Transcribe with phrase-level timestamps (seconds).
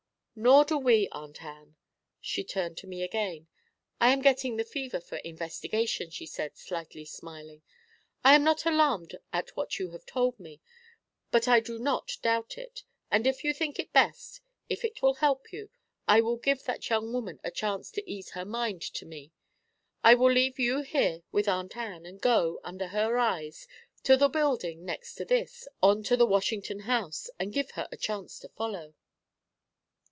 [0.33, 1.75] 'Nor do we, Aunt Ann.'
[2.21, 3.47] She turned to me again.
[3.99, 7.61] 'I am getting the fever for investigation,' she said, slightly smiling.
[8.23, 10.59] 'I am not alarmed at what you have told me,
[11.31, 15.15] but I do not doubt it, and if you think it best, if it will
[15.15, 15.69] help you,
[16.07, 19.33] I will give that young woman a chance to ease her mind to me.
[20.03, 23.67] I will leave you here with Aunt Ann, and go, under her eyes,
[24.05, 27.97] to the building next to this, on to the Washington House, and give her a
[27.97, 28.95] chance to follow.'